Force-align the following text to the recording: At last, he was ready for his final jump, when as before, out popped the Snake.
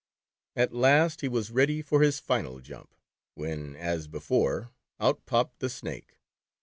At 0.55 0.73
last, 0.73 1.21
he 1.21 1.27
was 1.27 1.51
ready 1.51 1.83
for 1.83 2.01
his 2.01 2.19
final 2.19 2.59
jump, 2.59 2.95
when 3.35 3.75
as 3.75 4.07
before, 4.07 4.71
out 4.99 5.27
popped 5.27 5.59
the 5.59 5.69
Snake. 5.69 6.17